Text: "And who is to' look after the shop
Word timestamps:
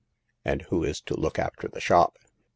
"And 0.43 0.63
who 0.63 0.83
is 0.83 0.99
to' 0.99 1.13
look 1.13 1.37
after 1.37 1.67
the 1.67 1.79
shop 1.79 2.17